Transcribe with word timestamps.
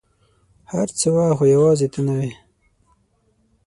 هر 0.71 0.87
څه 0.99 1.07
وه، 1.13 1.25
خو 1.37 1.43
یوازي 1.55 1.87
ته 1.93 1.99
نه 2.07 2.13
وې! 2.19 2.31